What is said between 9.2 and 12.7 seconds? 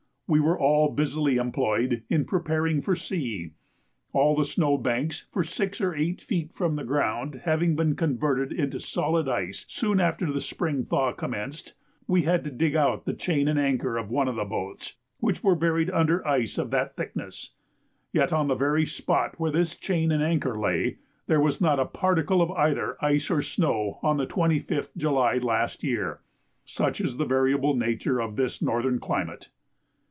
ice soon after the spring thaw commenced, we had to